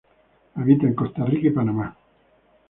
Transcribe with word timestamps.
Habita 0.55 0.87
en 0.87 0.95
Costa 0.95 1.23
Rica 1.25 1.49
y 1.49 1.51
Panamá. 1.51 1.95